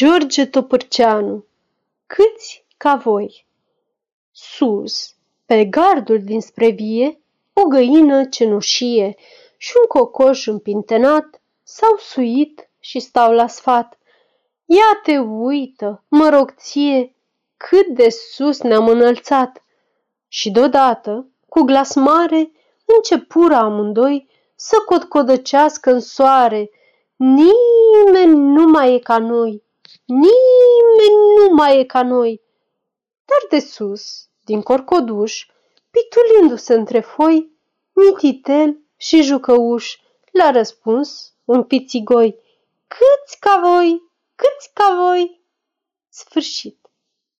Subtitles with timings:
[0.00, 1.44] George Topârceanu
[2.06, 3.46] Câți ca voi
[4.30, 5.14] Sus,
[5.46, 7.20] pe gardul dinspre vie,
[7.52, 9.16] o găină cenușie
[9.56, 13.98] și un cocoș împintenat s-au suit și stau la sfat.
[14.64, 17.14] Ia te uită, mă rog ție,
[17.56, 19.64] cât de sus ne-am înălțat.
[20.28, 22.50] Și deodată, cu glas mare,
[22.84, 26.70] începură amândoi să cotcodăcească în soare.
[27.16, 29.68] Nimeni nu mai e ca noi,
[30.10, 32.42] nimeni nu mai e ca noi.
[33.24, 35.46] Dar de sus, din corcoduș,
[35.90, 37.52] pitulindu-se între foi,
[37.92, 39.96] mititel și jucăuș,
[40.32, 42.38] l-a răspuns un pițigoi.
[42.86, 44.02] Câți ca voi,
[44.34, 45.44] câți ca voi?
[46.08, 46.89] Sfârșit.